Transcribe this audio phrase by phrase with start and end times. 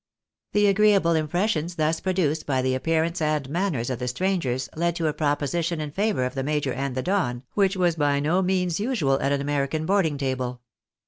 [0.53, 5.05] The agreeable impressions thus produced by the appearance and manners of the strangers led to
[5.05, 8.79] a proposition in favour of the major and the Don, which was by no means
[8.79, 10.61] usual at an American board ing table.